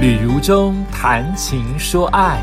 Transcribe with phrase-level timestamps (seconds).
[0.00, 2.40] 旅如中谈情说爱，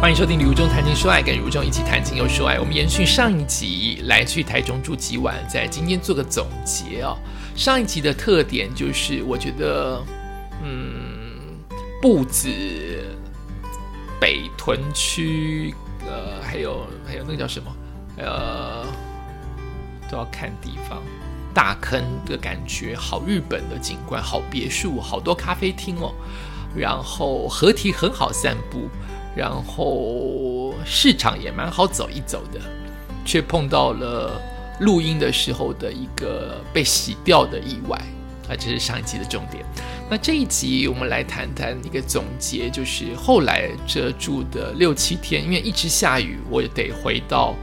[0.00, 2.60] 欢迎收听旅如中谈情说爱，跟如中一起谈情又说爱。
[2.60, 7.18] 我们延续上一集来去台中住几晚，在今天做个总结哦。
[7.56, 10.00] 上一集的特点就是，我觉得，
[10.62, 11.58] 嗯，
[12.00, 12.48] 布子
[14.20, 15.74] 北屯区，
[16.06, 17.76] 呃，还有还有那个叫什么，
[18.18, 18.86] 呃，
[20.08, 21.02] 都要看地方。
[21.58, 26.14] 大坑的感觉，好日本的景观，好别墅，好多咖啡厅哦。
[26.72, 28.88] 然后河堤很好散步，
[29.34, 32.60] 然后市场也蛮好走一走的，
[33.24, 34.40] 却碰到了
[34.78, 37.98] 录音的时候的一个被洗掉的意外
[38.48, 38.54] 啊！
[38.54, 39.64] 这是上一集的重点。
[40.08, 47.56] 那这一集我们来谈谈一个总结，就是后来这住的六七天，因为一直下雨，我得回到。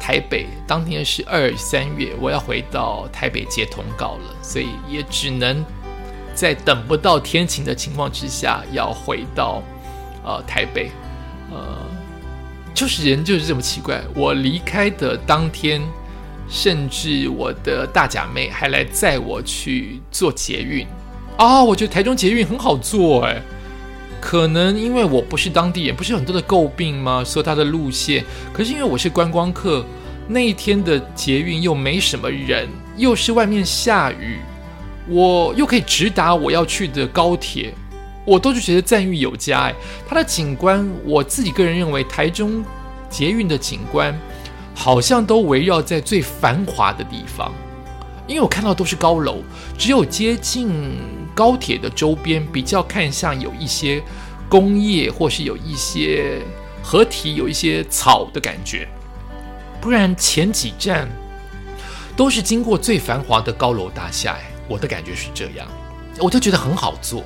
[0.00, 5.64] 台北当天是二三月，我要回到台北接通告了，所以也只能
[6.34, 9.62] 在等不到天晴的情况之下，要回到
[10.24, 10.90] 呃台北。
[11.50, 11.78] 呃，
[12.74, 14.02] 就是人就是这么奇怪。
[14.14, 15.82] 我离开的当天，
[16.48, 20.86] 甚至我的大假妹还来载我去做捷运
[21.36, 21.62] 啊！
[21.62, 23.42] 我觉得台中捷运很好坐哎。
[24.20, 27.22] 可能因为我不是当地人，不是很多的诟病吗？
[27.24, 29.84] 说他的路线，可是因为我是观光客，
[30.28, 34.36] 那一天的捷运又没什么人，又是外面下雨，
[35.08, 37.72] 我又可以直达我要去的高铁，
[38.26, 39.62] 我都是觉得赞誉有加。
[39.62, 39.74] 哎，
[40.06, 42.62] 它的景观，我自己个人认为，台中
[43.08, 44.14] 捷运的景观
[44.74, 47.50] 好像都围绕在最繁华的地方，
[48.26, 49.38] 因为我看到都是高楼，
[49.78, 50.68] 只有接近。
[51.34, 54.02] 高铁的周边比较看像有一些
[54.48, 56.40] 工业，或是有一些
[56.82, 58.88] 合体，有一些草的感觉。
[59.80, 61.08] 不然前几站
[62.16, 64.36] 都是经过最繁华的高楼大厦，
[64.68, 65.66] 我的感觉是这样，
[66.18, 67.24] 我就觉得很好做。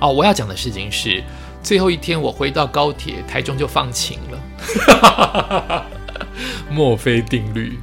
[0.00, 1.22] 哦，我要讲的事情是，
[1.62, 5.86] 最后一天我回到高铁，台中就放晴了。
[6.70, 7.78] 墨菲定律。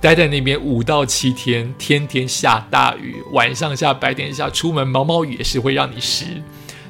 [0.00, 6.42] 待在那边五到七天，天天下大雨，晚上下，白天下，出门毛毛雨也是会让你湿。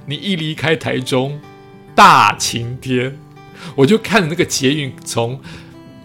[0.07, 1.39] 你一离开台中，
[1.95, 3.19] 大晴天，
[3.77, 5.39] 我就看着那个捷运从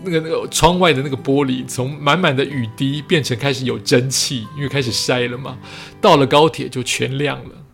[0.03, 5.57] 那个那个窗外的那个玻璃，从满满的雨滴变成开始有蒸汽，因为开始晒了嘛。
[5.99, 7.65] 到了高铁就全亮了，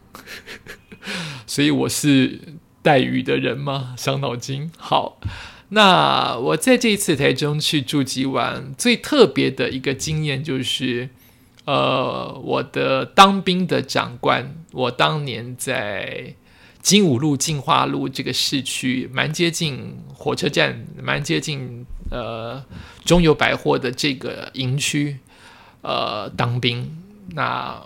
[1.45, 2.39] 所以我是
[2.81, 3.94] 带雨的人吗？
[3.97, 4.72] 伤脑筋。
[4.78, 5.19] 好。
[5.69, 11.09] 那我在这一次台中去住几晚，最特别的一个经验就是，
[11.66, 16.35] 呃，我的当兵的长官，我当年在
[16.79, 21.83] 金武路进化路这个市区，蛮接近火车站，蛮接近
[22.13, 22.63] 呃
[23.03, 25.19] 中油百货的这个营区，
[25.81, 27.03] 呃，当兵。
[27.31, 27.81] 那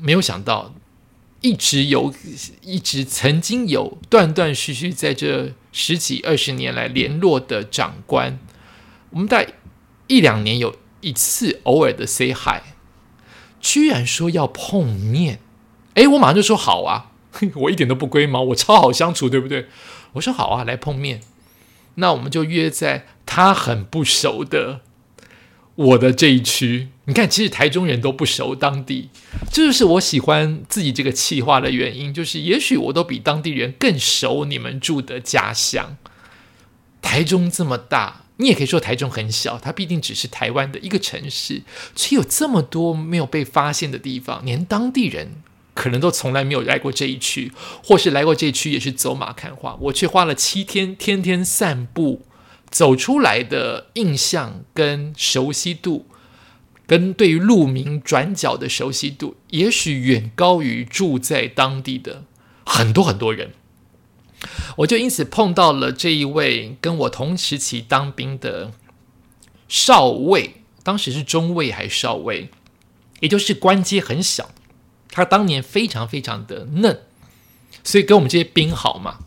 [0.00, 0.72] 没有想到。
[1.42, 2.12] 一直有，
[2.62, 8.38] 一直曾经有断断续续在这十几二十年来联络的长官，
[9.10, 9.52] 我们在
[10.08, 12.62] 一两年有一次偶尔的 say hi，
[13.60, 15.38] 居然说要碰面，
[15.94, 17.12] 哎，我马上就说好啊，
[17.54, 19.66] 我一点都不龟毛，我超好相处，对不对？
[20.14, 21.20] 我说好啊，来碰面，
[21.96, 24.80] 那我们就约在他很不熟的。
[25.74, 29.10] 我的这一区，你看，其实台中人都不熟当地，
[29.52, 32.14] 这就是我喜欢自己这个气化的原因。
[32.14, 35.98] 就是也许我都比当地人更熟你们住的家乡。
[37.02, 41.60] 台中这么大，你也可以说台中很小，它毕竟只是台湾的一个城市，
[41.94, 45.42] 却有这么多没有被发现的地方，连当地人
[45.76, 47.52] 可能都从来没有来过这一区，
[47.84, 52.22] 或是来过这一区也是走马看花，我却花了七天，天天散步。
[52.68, 56.06] 走出来的印象跟熟悉度，
[56.84, 62.24] 跟对于路名转角的熟悉度，也许远高于住在当地的
[62.66, 63.52] 很多很多人。
[64.78, 68.72] 我就因此碰到了这一位跟我同时期当兵的
[69.68, 72.50] 少尉，当时是中尉还是少尉，
[73.20, 74.50] 也就是官阶很小。
[75.16, 77.00] 他当年非常非常的嫩，
[77.82, 79.18] 所以跟我们这些兵好嘛。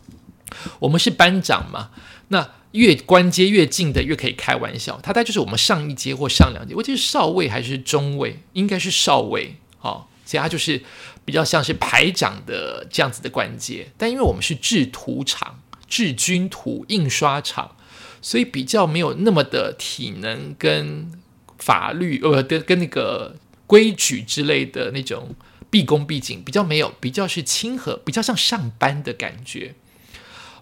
[0.80, 1.90] 我们是班长嘛，
[2.28, 2.50] 那。
[2.72, 10.80] 越关阶越近的越可以开玩笑，他大概就是我们上一阶或上两阶，我记得少尉还是中尉，应该是少尉，好，所以他就是
[11.24, 13.90] 比较像是排长的这样子的关阶。
[13.98, 15.58] 但因为我们是制图厂、
[15.88, 17.74] 制军图印刷厂，
[18.22, 21.10] 所以比较没有那么的体能跟
[21.58, 23.34] 法律呃跟跟那个
[23.66, 25.34] 规矩之类的那种
[25.70, 29.74] 毕恭毕敬，比较没有，比较是亲和，比较像上班的感觉。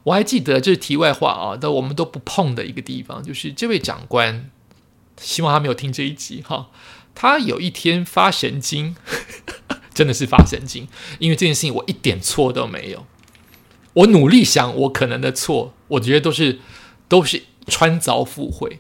[0.05, 4.51] 我还记得，这是题外话啊，但我们都不碰的一个地方，就是这位长官，
[5.21, 6.71] 希望他没有听这一集哈。
[7.15, 8.95] 他有一天发神经，
[9.93, 10.87] 真的是发神经，
[11.19, 13.07] 因为这件事情我一点错都没有。
[13.95, 16.61] 我努力想我可能的错，我觉得都是
[17.09, 18.79] 都是穿凿附会。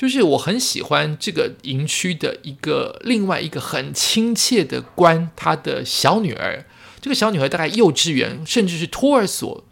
[0.00, 6.64] 就是我很喜欢这个营区的一个另外一个很亲切的官，他的小女儿。
[7.02, 9.62] 这个小女孩大概幼稚园，甚至是托儿所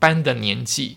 [0.00, 0.96] 班的年纪。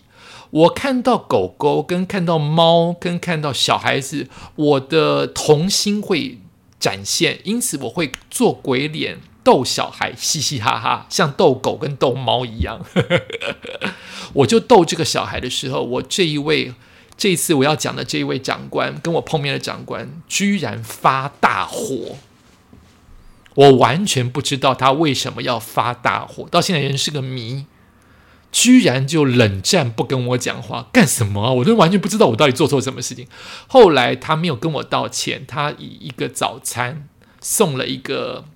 [0.50, 4.26] 我看到狗狗，跟看到猫，跟看到小孩子，
[4.56, 6.40] 我的童心会
[6.80, 7.38] 展现。
[7.44, 12.84] 因此，我会做鬼脸逗小孩，嘻嘻哈哈，像逗狗跟逗猫一样。
[14.34, 16.74] 我就逗这个小孩的时候，我这一位
[17.22, 22.16] 这一次我要讲的这一位长官，跟我碰面的长官，居然发大火。
[23.54, 27.66] 我完全不知道他为什么要发大火，到现在仍是个谜。
[28.50, 31.52] 居然就冷战不跟我讲话，干什么啊？
[31.52, 33.28] 我都完全不知道我到底做错什么事情。
[33.68, 37.06] 后来他没有跟我道歉，他以一个早餐
[37.40, 38.46] 送了一个，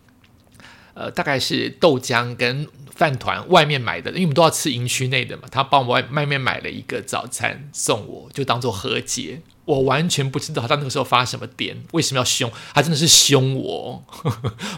[0.96, 5.42] 呃，大概是豆浆跟饭团，外面买的，因为我们都要吃营区内的嘛。
[5.50, 9.42] 他帮我外外面买了一个早餐送我，就当做和解。
[9.66, 12.50] 我完全不知道他那个时候发什么癫，为什么要凶？
[12.72, 14.04] 他真的是凶我，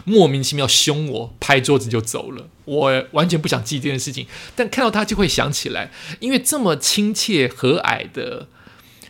[0.03, 2.49] 莫名其妙凶我，拍桌子就走了。
[2.65, 8.47] 我完全不想记这件事情，但看到他就会想起来，因为这么亲切和蔼的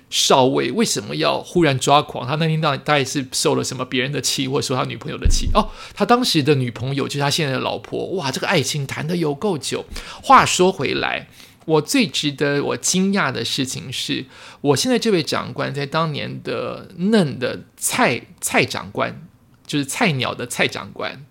[0.09, 2.27] 少尉，为什么要忽然抓狂？
[2.27, 5.49] 他那天到底大概是受了什么别人的气，或者说他女朋友的气？
[5.53, 8.07] 哦，他当时的女朋友就是他现在的老婆。
[8.15, 9.85] 哇，这个爱情谈的有够久。
[10.23, 11.27] 话说回来。
[11.65, 14.25] 我最值得我惊讶的事情是，
[14.61, 19.27] 我现在这位长官在当年的嫩的蔡蔡长官，
[19.67, 21.23] 就是菜鸟的蔡长官，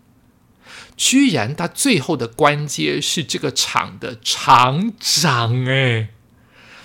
[0.96, 6.10] 居然他最后的官阶是这个厂的厂长哎，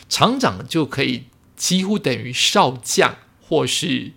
[0.09, 1.25] 厂长就可以
[1.63, 4.11] 几乎等于少将或是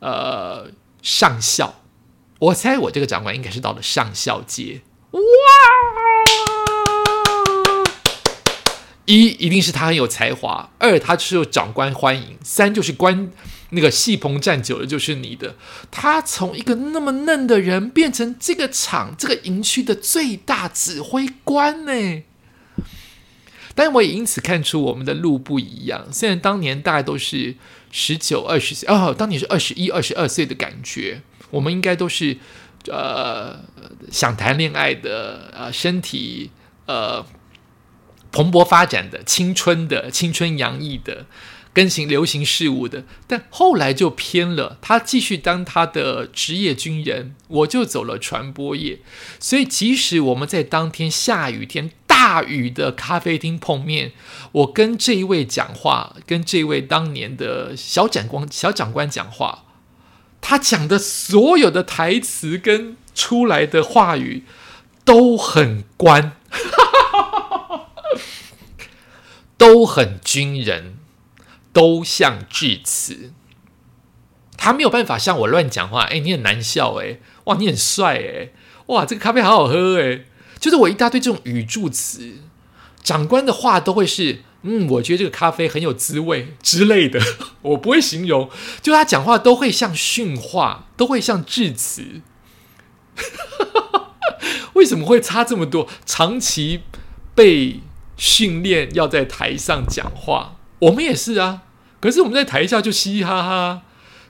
[0.00, 1.82] 呃上校，
[2.40, 4.80] 我猜我这个长官应该是到了上校阶，
[5.12, 5.20] 哇！
[9.04, 13.30] 一一定是他很有才华，二他是受长官欢迎，三就是官
[13.68, 15.54] 那个戏棚站久了就是你的。
[15.92, 22.22] 他从一个那么嫩的人变成这个厂这个营区的最大指挥官呢。
[23.74, 26.06] 但我也因此看出我们的路不一样。
[26.12, 27.54] 虽然当年大概都是
[27.90, 32.36] 十九二十岁哦，当年是二十一二十二岁的感觉，我们应该都是
[32.88, 33.60] 呃
[34.10, 36.50] 想谈恋爱的呃身体
[36.86, 37.24] 呃。
[38.32, 41.26] 蓬勃发展的青春的青春洋溢的
[41.72, 44.78] 跟行流行事物的，但后来就偏了。
[44.80, 49.00] 他继续当他的职业军人，我就走了传播业。
[49.40, 51.90] 所以，即使我们在当天下雨天、
[52.30, 54.12] 大雨的咖啡厅碰面，
[54.52, 59.64] 我跟这一位讲话，跟这位当年的小长官、小长官讲话，
[60.40, 64.44] 他讲的所有的台词跟出来的话语
[65.04, 66.36] 都很官。
[69.58, 70.98] 都很军人，
[71.72, 73.32] 都像致辞。
[74.56, 76.04] 他没有办法像我乱讲话。
[76.04, 78.50] 哎，你很难笑哎，哇，你很帅哎，
[78.86, 80.26] 哇，这个咖啡好好喝哎。
[80.60, 82.34] 就是我一大堆这种语助词，
[83.02, 87.20] 长官的话都会是嗯，我觉得这个咖啡很有滋味之类的。
[87.62, 88.48] 我不会形容，
[88.80, 92.20] 就他讲话都会像训话，都会像致辞。
[94.74, 95.88] 为什么会差这么多？
[96.06, 96.82] 长期
[97.34, 97.80] 被。
[98.20, 101.62] 训练要在台上讲话，我们也是啊。
[102.00, 103.80] 可是我们在台下就嘻嘻哈哈。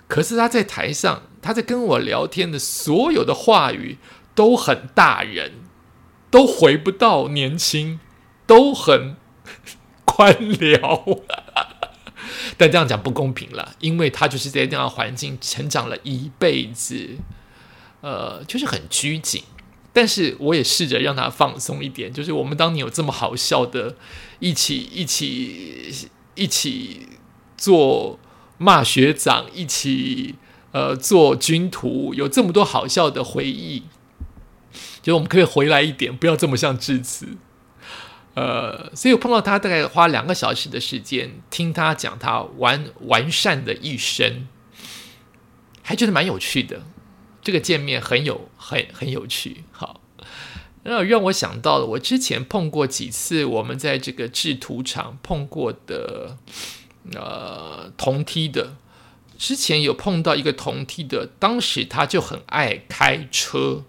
[0.06, 3.98] 可是他在台上，他在跟我聊天的所有的话语
[4.36, 5.54] 都很大人，
[6.30, 7.98] 都回不到年轻，
[8.46, 9.16] 都很
[10.04, 11.20] 官僚。
[12.56, 17.16] 但这样讲不公平了，因为他就是在这样的环境成长了一辈子，
[18.02, 19.42] 呃，就是很拘谨。
[19.92, 23.96] 但是我也试着让他放松一点，就是我们当年有这么好笑的，
[24.38, 27.08] 一起一起一起
[27.56, 28.18] 做
[28.58, 30.36] 骂学长，一起
[30.70, 33.82] 呃做军徒，有这么多好笑的回忆，
[35.02, 37.36] 就我们可以回来一点，不要这么像致辞。
[38.34, 44.46] 呃，所以我碰到他大概花两个小时的时间听他讲他完完善的一生，
[45.82, 46.82] 还觉得蛮有趣的。
[47.42, 50.00] 这个见面很有很很有趣，好，
[50.84, 56.36] 那让我想到了我之前碰过几次我们在这个制图厂碰过的
[57.14, 58.76] 呃同梯的，
[59.38, 63.84] 之前有碰到一个同梯的，当时他就很爱开车，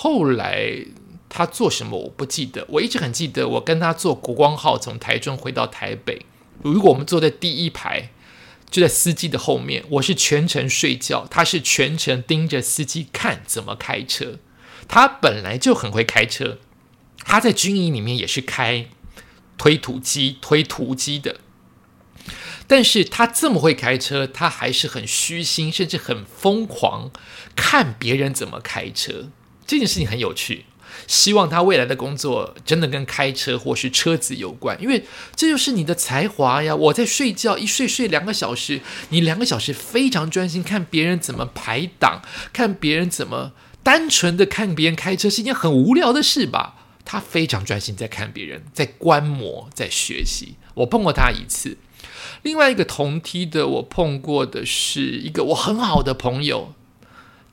[0.00, 0.84] 后来
[1.28, 6.24] 他做什么我不记得，我一直很记得我跟他坐国光号从台中回到台北，
[6.62, 8.10] 如果我们坐在第一排。
[8.70, 14.40] 就在司机的后面，我是全程睡觉，他是全程盯着司机看怎么开车。
[14.86, 16.58] 他本来就很会开车，
[17.24, 18.90] 他在军营里面也是开
[19.56, 21.40] 推土机、推土机的。
[22.66, 27.10] 但是他这么会开车，他还是很虚心，甚至很疯狂，
[27.56, 29.30] 看别人怎么开车。
[29.68, 30.64] 这件事情很有趣。
[31.06, 35.04] 希望他未来的工作真的跟开车或是车子有关，因为
[35.36, 36.74] 这就是你的才华呀！
[36.74, 42.20] 我在睡觉，一睡睡两个小时，你两个小时非常专心看别人怎么排档，
[42.52, 46.74] 看别人怎么单纯的看别人开车是一件很无聊的事吧？
[47.04, 50.56] 他非常专心在看别人，在观摩，在学习。
[50.74, 51.78] 我碰过他一次，
[52.42, 56.74] 另外一个同梯的我碰过的是一个我很好的朋友。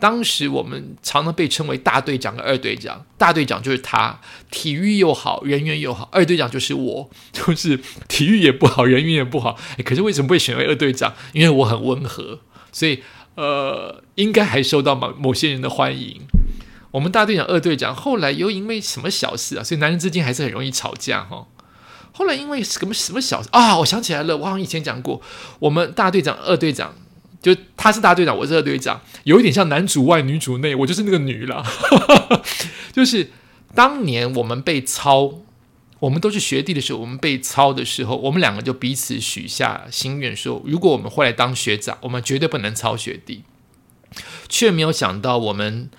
[0.06, 4.22] 当时我们常常被称为大队长和二队长，大队长就是他，
[4.52, 9.58] 体育又好，人缘又好；二队长就是我，就是体育也不好，人缘也不好。
[9.84, 11.16] 可是为什么会选为二队长？
[11.34, 12.40] 因为我很温和，
[12.72, 13.02] 所以
[13.34, 16.22] 呃，应该还受到某某些人的欢迎。
[16.92, 19.64] 我们大队长、二队长后来又因为什么小事啊？
[19.64, 21.48] 所以男人之间还是很容易吵架哈。
[22.14, 23.80] 后来因为什么什么小事啊？
[23.80, 25.20] 我想起来了，我好像以前讲过，
[25.58, 26.94] 我们大队长、二队长。
[27.46, 31.64] 就他是大队长，我是二队长，有一点像男主外女主内，我就是那个女了。
[32.92, 33.30] 就是
[33.76, 35.32] 当年我们被操，
[36.00, 43.44] 我们都是学弟的时候，我们被操的时候，我们两个就彼此许下心愿，说如果我们后来当学长，我们绝对不能操学弟。
[44.50, 45.92] 却没有想到，我们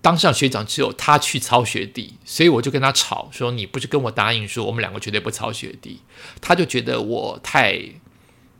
[0.00, 6.02] 当上学长之后，他去操学弟，所以我就跟他吵说：“你不是跟我答应说，我们两个绝对不操学弟？”
[6.40, 7.80] 他就觉得我太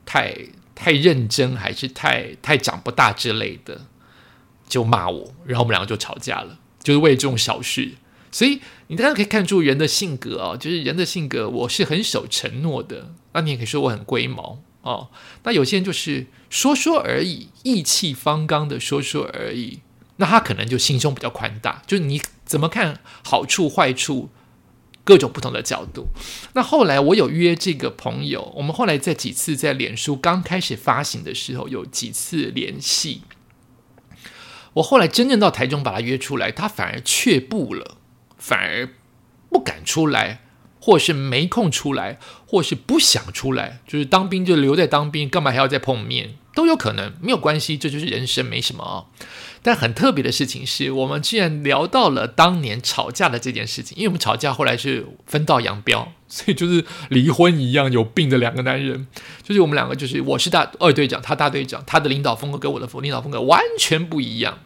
[0.04, 0.34] 太。
[0.74, 3.82] 太认真还是太太长不大之类的，
[4.68, 7.92] 就骂我，然后我们两个就吵架了，就是为这种小事。
[8.32, 13.12] 所以你大家可以看出人的性格啊，就是人的性格，我是很守承诺的。
[13.32, 15.08] 那你也可以说我很龟毛哦。
[15.44, 19.80] 那有些人就是说说而已，意气方刚的说说而已，
[20.16, 24.30] 那他可能就心胸比较宽大，就是你怎么看好处坏处。
[25.04, 26.08] 各种不同的角度。
[26.54, 33.22] 那后来我有约这个朋友，我们后来在几次在脸书刚开始发行的时候有几次联系。
[34.74, 37.98] 我后来真正到台中把他约出来，他反而却步了，
[38.38, 38.88] 反而
[39.48, 40.43] 不敢出来，
[40.84, 46.34] 或是没空出来，或是不想出来，就是当兵就留在当兵，干嘛还要再碰面？
[46.54, 49.06] 都有可能，没有关系，这就是人生，没什么啊。
[49.62, 53.96] 但很特别的事情是，我们居然聊到了当年吵架的这件事情。
[53.96, 59.06] 因为我们吵架后来是分道扬镳， 所以就是离婚一样有病的两个男人。
[59.42, 64.58] 就是我们两个，就是我是大二队长，他大队长，他的领导风格跟我的领导风格完全不一样。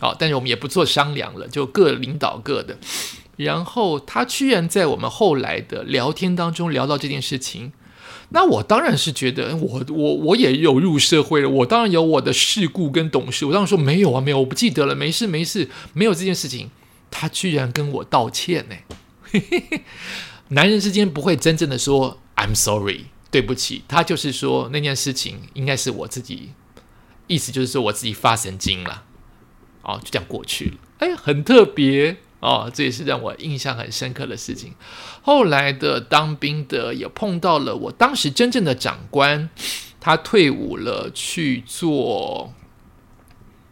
[0.00, 2.78] 好，但是我们也不做商量了，就各领导各的。
[3.38, 7.72] 然后他居然在我们后来的聊天当中聊到这件事情。
[8.30, 13.46] 那我当然是觉得，我我我也有入社会了，我当然有我的事故跟懂事。
[13.46, 16.70] 我当然说没有啊，没有，我不记得了，没事没事，没有这件事情。
[17.10, 18.76] 他居然跟我道歉呢！
[20.48, 26.50] 男人之间不会真正的说 I'm sorry，对不起，他就是说那件事情应该是我自己，
[27.28, 29.04] 意思就是说我自己发神经了，
[29.82, 30.76] 哦，就这样过去了。
[30.98, 32.18] 哎，很特别。
[32.40, 34.74] 哦，这也是让我印象很深刻的事情。
[35.22, 39.50] 后来的当兵的也碰到了，我当时真正的长官，
[39.98, 42.54] 他退伍了，去做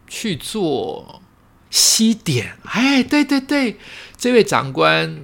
[0.05, 1.21] 去做
[1.69, 2.57] 西点。
[2.63, 3.77] 哎，对对对，
[4.17, 5.21] 这位长官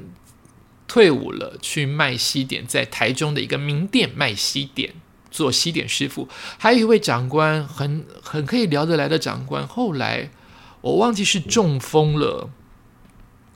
[0.87, 4.93] 退伍了，去卖西点，在台中的一个名店卖西点，
[5.29, 6.29] 做西点师傅。
[6.57, 10.31] 还有一位长官，很很可以聊得来的长官，后来
[10.79, 12.49] 我忘记是中风了。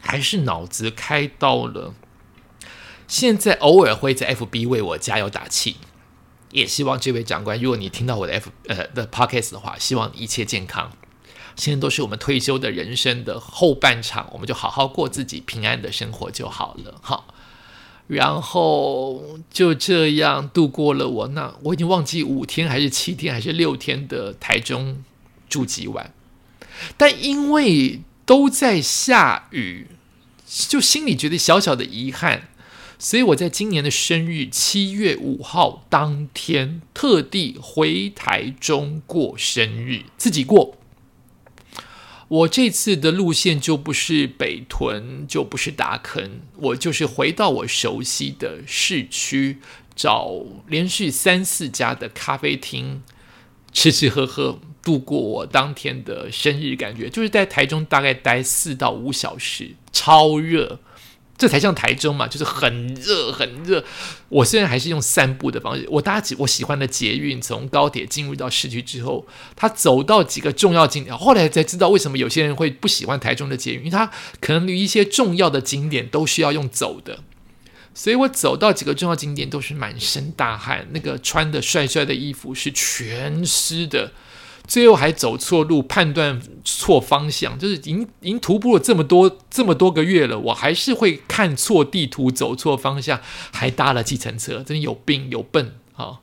[0.07, 1.93] 还是脑子开刀了，
[3.09, 5.75] 现在偶尔会在 FB 为我加油打气，
[6.53, 10.93] 也希望这位长官，如果你听到我的 F 呃的 Podcast 的话，希望一切健康。
[11.57, 16.95] 现在都是我们退休的人生的后半场，我们就好好过自己平安的生活就好了。
[17.01, 17.27] 好，
[18.07, 25.03] 然后就这样度过了我那我已经忘记五天还是七天还是六天的台中
[25.49, 26.13] 住几晚，
[26.95, 27.99] 但因为。
[28.27, 29.87] 都在下雨，
[30.45, 32.49] 就心里觉得小小的遗憾，
[32.99, 40.77] 所以我在今年的生日七月五号当天，特地回台中过生日，自己过。
[42.27, 49.59] 我这次的路线就不是北屯，就不是大坑，我就是回到我熟悉的市区，
[49.95, 53.01] 找连续三四家的咖啡厅，
[53.71, 54.59] 吃吃喝喝。
[54.87, 60.79] 度过我当天的生日，感觉就是在台中大概待四到五小时，超热，
[61.37, 63.83] 这才像台中嘛，就是很热很热。
[64.29, 69.27] 我虽然还是用散步的方式，我搭起我喜欢的捷运，从高铁进入到市区之后，
[69.57, 77.19] 他走到几个重要景点，后来才知道为什么有些人会不喜欢台中的捷运，因为他可能离一些重要的景点都需要用走的。
[77.93, 84.13] 所以我走到几个重要景点都是满身大汗，那个穿的帅帅的衣服是全湿的，
[84.67, 93.21] 最后还走错路，判断错方向，就是已经已经徒步了这么多这么多个月了，我还是会看错地图，走错方向，
[93.53, 96.19] 还搭了计程车，真有病有笨啊！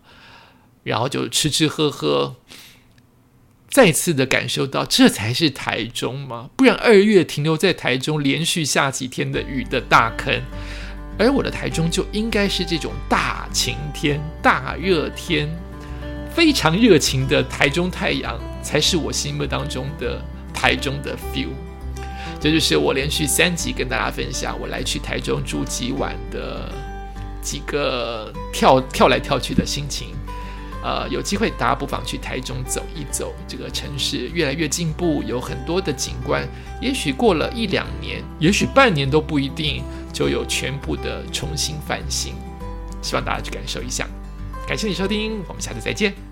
[0.82, 2.36] 然后就吃吃喝喝，
[3.70, 6.50] 再次的感受到这才是台中吗？
[6.54, 10.42] 不然二月停留在台中，连续下几天的雨的大坑。
[11.16, 15.48] 而我的台中就应该是这种大晴天、大热天，
[16.34, 20.20] 非常热情的台中太阳，才是我心目当中的
[20.52, 21.48] 台中的 feel。
[22.40, 26.70] 这就是我连续三集跟大家分享我来去台中住几晚的
[27.40, 30.08] 几个跳跳来跳去的心情。
[30.82, 36.46] 呃，有机会大家不妨去台中走一走，这个城市越来越进步，有很多的景观。
[36.82, 39.82] 也许过了一两年，也许半年都不一定。
[40.14, 42.34] 就有全部的重新翻新，
[43.02, 44.06] 希望大家去感受一下。
[44.64, 46.23] 感谢你收听，我们下次再见。